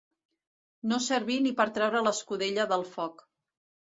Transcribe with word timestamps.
No 0.91 0.97
servir 1.07 1.35
ni 1.47 1.51
per 1.59 1.67
treure 1.77 2.03
l'escudella 2.07 2.67
del 2.73 2.87
foc. 2.97 3.25